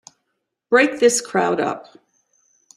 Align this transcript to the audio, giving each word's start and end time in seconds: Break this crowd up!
Break 0.71 0.99
this 0.99 1.21
crowd 1.21 1.59
up! 1.59 1.95